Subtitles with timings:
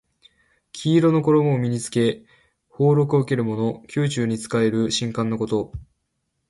[0.73, 2.25] 黄色の衣を身に着け
[2.69, 3.83] 俸禄を受けるもの。
[3.95, 5.73] 宮中に仕える宦官のこと。